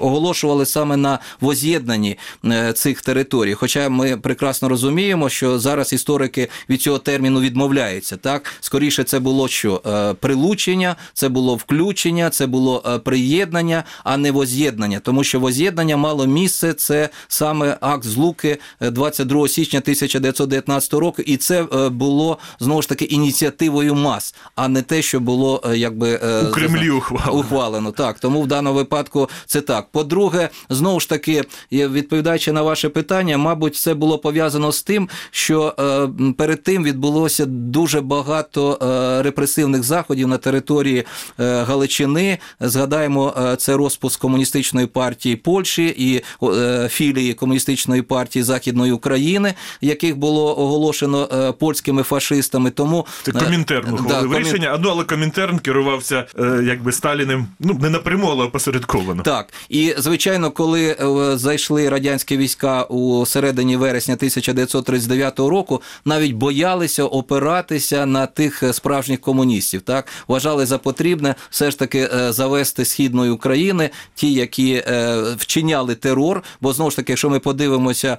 оголошували 0.00 0.66
саме 0.66 0.96
на 0.96 1.18
воз'єднанні 1.40 2.18
е, 2.44 2.72
цих 2.72 3.00
територій. 3.02 3.53
Хоча 3.54 3.88
ми 3.88 4.16
прекрасно 4.16 4.68
розуміємо, 4.68 5.28
що 5.28 5.58
зараз 5.58 5.92
історики 5.92 6.48
від 6.70 6.82
цього 6.82 6.98
терміну 6.98 7.40
відмовляються. 7.40 8.16
Так 8.16 8.52
скоріше, 8.60 9.04
це 9.04 9.18
було 9.18 9.48
що 9.48 9.80
Е, 9.86 10.14
прилучення, 10.14 10.96
це 11.12 11.28
було 11.28 11.54
включення, 11.54 12.30
це 12.30 12.46
було 12.46 12.82
е, 12.86 12.98
приєднання, 12.98 13.84
а 14.04 14.16
не 14.16 14.30
воз'єднання. 14.30 15.00
Тому 15.00 15.24
що 15.24 15.40
воз'єднання 15.40 15.96
мало 15.96 16.26
місце. 16.26 16.72
Це 16.72 17.08
саме 17.28 17.76
акт 17.80 18.04
злуки 18.04 18.58
е, 18.80 18.90
22 18.90 19.48
січня 19.48 19.78
1919 19.78 20.94
року, 20.94 21.22
і 21.22 21.36
це 21.36 21.62
е, 21.62 21.88
було 21.88 22.38
знову 22.60 22.82
ж 22.82 22.88
таки 22.88 23.04
ініціативою 23.04 23.94
мас, 23.94 24.34
а 24.56 24.68
не 24.68 24.82
те, 24.82 25.02
що 25.02 25.20
було 25.20 25.62
е, 25.66 25.76
якби 25.76 26.20
е, 26.24 26.42
У 26.42 26.50
Кремлі 26.50 26.90
ухвалено. 26.90 27.32
ухвалено. 27.40 27.92
Так, 27.92 28.18
тому 28.18 28.42
в 28.42 28.46
даному 28.46 28.76
випадку 28.76 29.28
це 29.46 29.60
так. 29.60 29.86
По-друге, 29.92 30.48
знову 30.70 31.00
ж 31.00 31.08
таки, 31.08 31.44
відповідаючи 31.72 32.52
на 32.52 32.62
ваше 32.62 32.88
питання, 32.88 33.38
мабуть, 33.44 33.76
це 33.76 33.94
було 33.94 34.18
пов'язано 34.18 34.72
з 34.72 34.82
тим, 34.82 35.08
що 35.30 35.74
е, 35.78 36.32
перед 36.38 36.62
тим 36.62 36.84
відбулося 36.84 37.46
дуже 37.46 38.00
багато 38.00 38.78
е, 38.82 39.22
репресивних 39.22 39.82
заходів 39.82 40.28
на 40.28 40.38
території 40.38 41.04
е, 41.40 41.62
Галичини. 41.62 42.38
Згадаємо, 42.60 43.34
е, 43.38 43.56
це 43.56 43.76
розпуск 43.76 44.20
комуністичної 44.20 44.86
партії 44.86 45.36
Польщі 45.36 45.94
і 45.98 46.22
е, 46.46 46.88
філії 46.88 47.34
комуністичної 47.34 48.02
партії 48.02 48.42
Західної 48.42 48.92
України, 48.92 49.54
яких 49.80 50.16
було 50.16 50.58
оголошено 50.58 51.28
е, 51.32 51.52
польськими 51.52 52.02
фашистами. 52.02 52.70
Тому 52.70 53.06
Це 53.22 53.32
Комінтерн 53.32 53.86
да, 53.86 53.92
ухвалив 54.02 54.30
Комін- 54.30 54.38
рішення, 54.38 54.78
ну 54.82 54.88
але 54.90 55.04
Комінтерн 55.04 55.58
керувався 55.58 56.26
е, 56.38 56.62
якби 56.66 56.92
Сталіним, 56.92 57.46
ну 57.60 57.78
не 57.82 57.90
напряму, 57.90 58.28
але 58.30 58.44
опосередковано. 58.44 59.22
Так, 59.22 59.52
і 59.68 59.94
звичайно, 59.98 60.50
коли 60.50 60.96
е, 61.00 61.38
зайшли 61.38 61.88
радянські 61.88 62.36
війська 62.36 62.82
у 62.82 63.26
середині 63.34 63.76
вересня 63.76 64.14
1939 64.14 65.38
року, 65.38 65.82
навіть 66.04 66.32
боялися 66.32 67.04
опиратися 67.04 68.06
на 68.06 68.26
тих 68.26 68.62
е, 68.62 68.72
справжніх 68.72 69.20
комуністів. 69.20 69.82
Так 69.82 70.06
вважали 70.28 70.66
за 70.66 70.78
потрібне 70.78 71.34
все 71.50 71.70
ж 71.70 71.78
таки 71.78 72.08
е, 72.14 72.32
завести 72.32 72.84
східної 72.84 73.30
України, 73.30 73.90
ті, 74.14 74.32
які 74.32 74.72
е, 74.74 75.22
вчиняли 75.38 75.94
терор. 75.94 76.42
Бо 76.60 76.72
знову 76.72 76.90
ж 76.90 76.96
таки, 76.96 77.12
якщо 77.12 77.30
ми 77.30 77.38
подивимося 77.38 78.18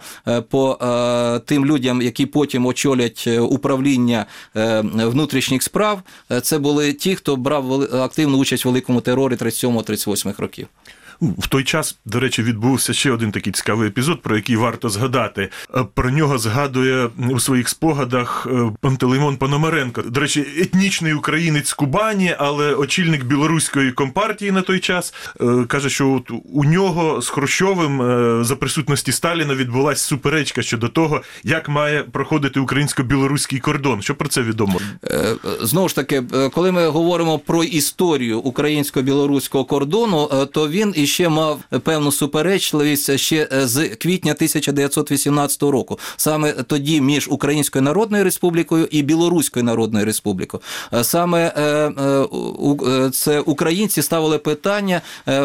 по 0.50 0.78
тим 1.46 1.66
людям, 1.66 2.02
які 2.02 2.26
потім 2.26 2.66
очолять 2.66 3.28
управління 3.28 4.26
внутрішніх 4.84 5.64
справ, 5.64 6.02
це 6.42 6.58
були 6.58 6.94
ті, 6.94 7.16
хто 7.16 7.36
брав 7.36 7.82
активну 7.94 8.38
участь 8.38 8.66
в 8.66 8.68
великому 8.68 9.02
терорі 9.02 9.36
37-38 9.36 10.42
років. 10.42 10.68
В 11.22 11.48
той 11.48 11.64
час, 11.64 11.98
до 12.06 12.20
речі, 12.20 12.44
відбувся 12.44 12.94
ще 12.94 13.12
один 13.12 13.32
такий 13.32 13.54
цікавий 13.54 13.88
епізод, 13.88 14.22
про 14.22 14.36
який 14.36 14.56
варто 14.56 14.90
згадати. 14.90 15.50
Е, 15.76 15.86
Про 15.94 16.10
нього 16.10 16.38
згадує 16.38 17.10
у 17.30 17.40
своїх 17.40 17.70
спогадах 17.70 18.48
е, 18.52 18.72
Пантелеймон 18.82 19.38
Пономаренко. 19.38 20.02
До 20.02 20.20
речі, 20.20 20.46
етнічний 20.58 21.14
українець 21.14 21.74
Кубані, 21.74 22.36
але 22.40 22.74
очільник 22.74 23.24
білоруської 23.24 23.92
компартії 23.92 24.52
на 24.52 24.62
той 24.62 24.80
час 24.80 25.14
е, 25.42 25.46
каже, 25.68 25.90
що 25.90 26.12
от 26.12 26.32
у 26.54 26.64
нього 26.64 27.22
з 27.22 27.30
Хрущовим 27.30 28.02
за 28.44 28.56
присутності 28.56 29.12
Сталіна 29.12 29.56
відбулася 29.56 30.04
суперечка 30.04 30.62
щодо 30.62 30.88
того, 30.88 31.22
як 31.44 31.70
має 31.70 32.04
проходити 32.04 32.60
українсько-білоруський 32.60 33.60
кордон. 33.60 34.02
Що 34.02 34.16
про 34.16 34.30
це 34.30 34.42
відомо? 34.42 34.80
Знову 35.62 35.90
ж 35.90 35.96
таки, 35.96 36.24
коли 36.54 36.72
ми 36.72 36.88
говоримо 36.88 37.40
про 37.40 37.64
історію 37.64 38.40
українсько-білоруського 38.40 39.66
кордону, 39.66 40.48
то 40.52 40.70
він 40.70 40.94
іще 41.06 41.30
мав 41.30 41.60
певну 41.84 42.12
суперечливість 42.12 43.18
ще 43.18 43.48
е, 43.54 43.68
з 43.68 43.88
квітня 43.88 44.32
1918 44.32 45.64
року. 45.64 46.00
Саме 46.18 46.52
тоді 46.52 47.02
між 47.02 47.28
Українською 47.32 47.84
Народною 47.84 48.24
Республікою 48.24 48.88
і 48.92 49.02
Білоруською 49.02 49.66
Народною 49.66 50.06
Республікою. 50.06 50.62
Е, 50.94 51.04
Саме 51.04 51.54
е, 51.58 53.10
це 53.12 53.40
українці 53.40 54.02
ставили 54.02 54.38
питання 54.38 55.02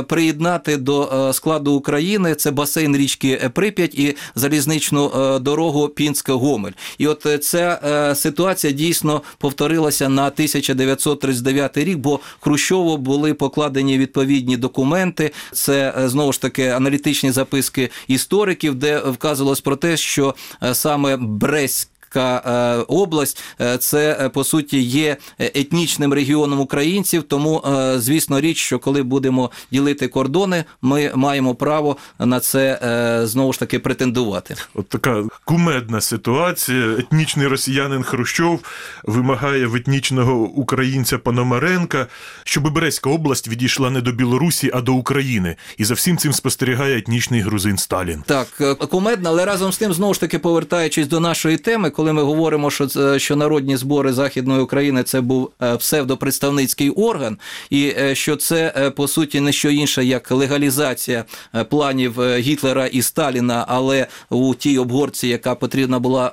приєднати 0.06 0.76
до 0.76 1.30
складу 1.32 1.72
України 1.72 2.34
це 2.34 2.50
басейн 2.50 2.96
річки 2.96 3.50
Прип'ять 3.54 3.94
і 3.94 4.16
залізничну 4.34 5.10
дорогу 5.40 5.88
Пінська-Гомель. 5.88 6.72
І 6.98 7.06
от 7.06 7.26
ця 7.42 8.12
ситуація 8.16 8.72
дійсно 8.72 9.22
повторилася 9.38 10.08
на 10.08 10.26
1939 10.26 11.76
рік, 11.76 11.98
бо 11.98 12.20
Хрущову 12.40 12.96
були 12.96 13.34
покладені 13.34 13.98
відповідні 13.98 14.56
документи. 14.56 15.30
Це 15.52 15.94
е, 15.98 16.08
знову 16.08 16.32
ж 16.32 16.40
таки 16.40 16.68
аналітичні 16.68 17.30
записки 17.30 17.90
істориків, 18.08 18.74
де 18.74 18.98
вказувалось 18.98 19.60
про 19.60 19.76
те, 19.76 19.96
що 19.96 20.34
е, 20.62 20.74
саме 20.74 21.16
Брестська 21.16 21.89
е, 22.16 22.84
область 22.88 23.42
е, 23.60 23.78
це 23.78 24.18
е, 24.20 24.28
по 24.28 24.44
суті 24.44 24.80
є 24.82 25.16
етнічним 25.38 26.12
регіоном 26.12 26.60
українців. 26.60 27.22
Тому, 27.22 27.64
звісно, 27.96 28.40
річ, 28.40 28.56
що 28.56 28.78
коли 28.78 29.02
будемо 29.02 29.50
ділити 29.72 30.08
кордони, 30.08 30.64
ми 30.82 31.12
маємо 31.14 31.54
право 31.54 31.96
на 32.18 32.40
це 32.40 32.80
знову 33.24 33.52
ж 33.52 33.58
таки 33.58 33.78
претендувати. 33.78 34.54
От 34.74 34.88
така 34.88 35.24
кумедна 35.44 36.00
ситуація. 36.00 36.96
Етнічний 36.98 37.46
росіянин 37.46 38.02
Хрущов 38.02 38.60
вимагає 39.04 39.66
в 39.66 39.74
етнічного 39.74 40.34
українця 40.42 41.18
Пономаренка, 41.18 42.06
щоб 42.44 42.72
Брестська 42.72 43.10
область 43.10 43.48
відійшла 43.48 43.90
не 43.90 44.00
до 44.00 44.12
Білорусі, 44.12 44.70
а 44.74 44.80
до 44.80 44.94
України. 44.94 45.56
І 45.76 45.84
за 45.84 45.94
всім 45.94 46.18
цим 46.18 46.32
спостерігає 46.32 46.98
етнічний 46.98 47.40
грузин 47.40 47.78
Сталін. 47.78 48.22
Так, 48.26 48.78
кумедно, 48.90 49.28
але 49.28 49.44
разом 49.44 49.72
з 49.72 49.78
тим, 49.78 49.92
знову 49.92 50.14
ж 50.14 50.20
таки, 50.20 50.38
повертаючись 50.38 51.06
до 51.06 51.20
нашої 51.20 51.56
теми, 51.56 51.90
коли 52.00 52.12
ми 52.12 52.22
говоримо, 52.22 52.70
що 52.70 52.86
це- 52.86 53.18
що 53.18 53.36
народні 53.36 53.76
збори 53.76 54.12
Західної 54.12 54.60
України 54.60 55.02
це 55.02 55.20
був 55.20 55.50
е, 55.62 55.76
псевдопредставницький 55.76 56.90
орган, 56.90 57.38
і 57.70 57.94
е, 57.98 58.14
що 58.14 58.36
це 58.36 58.72
е, 58.76 58.90
по 58.90 59.08
суті 59.08 59.40
не 59.40 59.52
що 59.52 59.70
інше, 59.70 60.04
як 60.04 60.30
легалізація 60.30 61.24
планів 61.68 62.36
Гітлера 62.36 62.86
і 62.86 63.02
Сталіна, 63.02 63.64
але 63.68 64.06
у 64.30 64.54
тій 64.54 64.78
обгорці, 64.78 65.28
яка 65.28 65.54
потрібна 65.54 65.98
була 65.98 66.30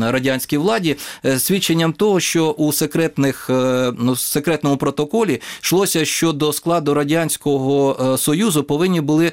радянській 0.00 0.56
владі, 0.58 0.96
свідченням 1.38 1.92
того, 1.92 2.20
що 2.20 2.50
у 2.50 2.72
секретних 2.72 3.46
ну, 3.98 4.16
секретному 4.16 4.76
протоколі 4.76 5.40
йшлося, 5.62 6.04
що 6.04 6.32
до 6.32 6.52
складу 6.52 6.94
радянського 6.94 8.16
союзу 8.18 8.64
повинні 8.64 9.00
були 9.00 9.32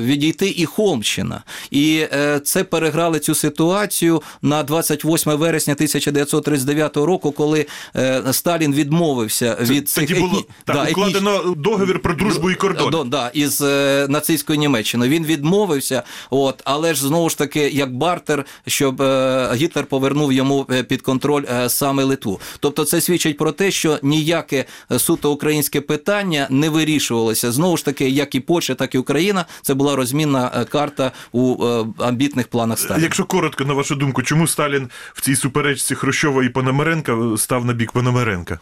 відійти 0.00 0.54
і 0.56 0.66
Холмщина, 0.66 1.42
і 1.70 2.04
це 2.44 2.64
переграли 2.64 3.18
цю 3.18 3.34
ситуацію 3.34 4.22
на 4.42 4.59
28 4.62 5.32
вересня 5.32 5.74
1939 5.74 6.96
року, 6.96 7.32
коли 7.32 7.66
е, 7.96 8.22
Сталін 8.32 8.74
відмовився 8.74 9.56
від 9.60 9.88
цих 9.88 10.08
Тоді 10.08 10.20
було 10.20 10.44
так, 10.64 10.76
да, 10.76 10.82
етніч- 10.84 10.90
укладено 10.90 11.54
договір 11.56 12.02
про 12.02 12.14
дружбу 12.14 12.50
і 12.50 12.54
кордон. 12.54 12.90
До- 12.90 13.04
да, 13.04 13.30
із 13.34 13.60
е, 13.60 14.06
нацистською 14.08 14.58
Німеччиною. 14.58 15.10
Він 15.10 15.24
відмовився, 15.24 16.02
от, 16.30 16.62
але 16.64 16.94
ж 16.94 17.06
знову 17.06 17.30
ж 17.30 17.38
таки, 17.38 17.68
як 17.68 17.96
бартер, 17.96 18.44
щоб 18.66 19.02
е, 19.02 19.50
Гітлер 19.54 19.86
повернув 19.86 20.32
йому 20.32 20.66
під 20.88 21.02
контроль 21.02 21.44
е, 21.52 21.68
саме 21.68 22.04
Литву. 22.04 22.40
Тобто 22.60 22.84
це 22.84 23.00
свідчить 23.00 23.36
про 23.36 23.52
те, 23.52 23.70
що 23.70 23.98
ніяке 24.02 24.64
суто 24.98 25.32
українське 25.32 25.80
питання 25.80 26.46
не 26.50 26.68
вирішувалося. 26.68 27.52
Знову 27.52 27.76
ж 27.76 27.84
таки, 27.84 28.08
як 28.08 28.34
і 28.34 28.40
Польща, 28.40 28.74
так 28.74 28.94
і 28.94 28.98
Україна, 28.98 29.44
це 29.62 29.74
була 29.74 29.96
розмінна 29.96 30.66
карта 30.72 31.12
у 31.32 31.64
е, 31.66 31.84
амбітних 31.98 32.48
планах 32.48 32.78
Сталіна. 32.78 33.02
Якщо 33.04 33.24
коротко, 33.24 33.64
на 33.64 33.74
вашу 33.74 33.94
думку, 33.94 34.22
чому 34.22 34.46
Сталін 34.50 34.88
в 35.14 35.20
цій 35.20 35.36
суперечці 35.36 35.94
Хрущова 35.94 36.44
і 36.44 36.48
Пономаренка 36.48 37.16
став 37.36 37.64
на 37.64 37.72
бік 37.72 37.92
Пономаренка? 37.92 38.58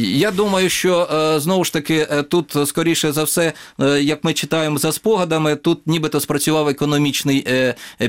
Я 0.00 0.30
думаю, 0.30 0.68
що 0.70 1.08
е, 1.14 1.40
знову 1.40 1.64
ж 1.64 1.72
таки 1.72 2.06
е, 2.10 2.22
тут 2.22 2.56
е, 2.56 2.66
скоріше 2.66 3.12
за 3.12 3.24
все, 3.24 3.52
як 4.00 4.24
ми 4.24 4.32
читаємо 4.32 4.78
за 4.78 4.92
спогадами, 4.92 5.56
тут 5.56 5.86
нібито 5.86 6.20
спрацював 6.20 6.68
економічний 6.68 7.46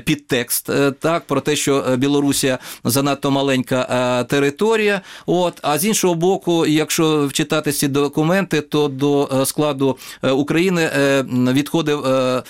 підтекст, 0.05 0.69
так 0.99 1.27
про 1.27 1.41
те, 1.41 1.55
що 1.55 1.85
Білорусія 1.97 2.59
занадто 2.83 3.31
маленька 3.31 4.23
територія. 4.29 5.01
От 5.25 5.59
а 5.61 5.79
з 5.79 5.85
іншого 5.85 6.15
боку, 6.15 6.65
якщо 6.65 7.27
вчитати 7.27 7.71
ці 7.71 7.87
документи, 7.87 8.61
то 8.61 8.87
до 8.87 9.45
складу 9.45 9.97
України 10.21 10.89
відходив 11.29 12.05
е, 12.05 12.43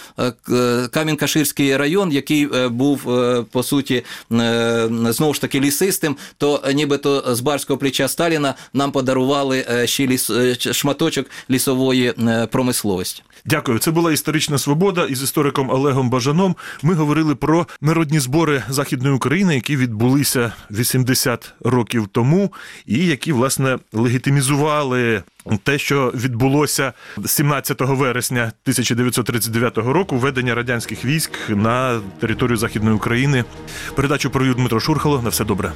район, 1.77 2.11
який 2.11 2.67
був 2.67 3.03
по 3.51 3.63
суті 3.63 4.03
знову 5.09 5.33
ж 5.33 5.41
таки 5.41 5.59
лісистим, 5.59 6.15
то 6.37 6.61
е, 6.65 6.73
нібито 6.73 7.35
з 7.35 7.39
барського 7.39 7.77
плеча 7.77 8.07
Сталіна 8.07 8.55
нам 8.73 8.91
подарували 8.91 9.65
е, 9.69 9.87
ще 9.87 10.07
ліс, 10.07 10.29
е, 10.29 10.55
шматочок 10.73 11.25
лісової 11.49 12.13
е, 12.27 12.47
промисловості. 12.51 13.23
Дякую. 13.45 13.79
Це 13.79 13.91
була 13.91 14.11
історична 14.11 14.57
свобода. 14.57 15.05
Із 15.05 15.23
істориком 15.23 15.69
Олегом 15.69 16.09
Бажаном 16.09 16.55
ми 16.83 16.93
говорили 16.93 17.35
про 17.35 17.67
народні 17.81 18.19
збори 18.19 18.63
Західної 18.69 19.15
України, 19.15 19.55
які 19.55 19.77
відбулися 19.77 20.53
80 20.71 21.53
років 21.61 22.07
тому, 22.11 22.53
і 22.85 23.05
які 23.05 23.33
власне 23.33 23.79
легітимізували 23.93 25.23
те, 25.63 25.77
що 25.77 26.11
відбулося 26.15 26.93
17 27.25 27.81
вересня 27.81 28.41
1939 28.41 29.77
року, 29.77 30.17
введення 30.17 30.55
радянських 30.55 31.05
військ 31.05 31.31
на 31.49 32.01
територію 32.19 32.57
Західної 32.57 32.95
України. 32.95 33.43
Передачу 33.95 34.29
провів 34.29 34.55
Дмитро 34.55 34.79
Шурхало. 34.79 35.21
На 35.21 35.29
все 35.29 35.45
добре. 35.45 35.71